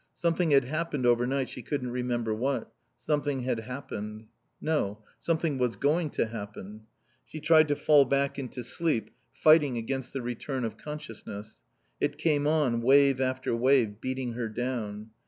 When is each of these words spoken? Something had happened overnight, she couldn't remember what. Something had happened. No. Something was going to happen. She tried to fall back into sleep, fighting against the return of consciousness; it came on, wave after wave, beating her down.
Something 0.15 0.49
had 0.49 0.65
happened 0.65 1.05
overnight, 1.05 1.47
she 1.47 1.61
couldn't 1.61 1.91
remember 1.91 2.33
what. 2.33 2.73
Something 2.97 3.41
had 3.41 3.59
happened. 3.59 4.25
No. 4.59 5.03
Something 5.19 5.59
was 5.59 5.75
going 5.75 6.09
to 6.17 6.25
happen. 6.25 6.87
She 7.23 7.39
tried 7.39 7.67
to 7.67 7.75
fall 7.75 8.05
back 8.05 8.39
into 8.39 8.63
sleep, 8.63 9.11
fighting 9.31 9.77
against 9.77 10.11
the 10.11 10.23
return 10.23 10.65
of 10.65 10.75
consciousness; 10.75 11.61
it 11.99 12.17
came 12.17 12.47
on, 12.47 12.81
wave 12.81 13.21
after 13.21 13.55
wave, 13.55 14.01
beating 14.01 14.33
her 14.33 14.49
down. 14.49 15.11